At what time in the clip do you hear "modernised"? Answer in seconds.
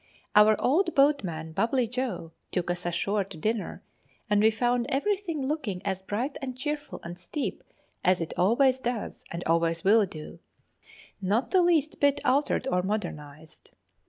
12.81-13.75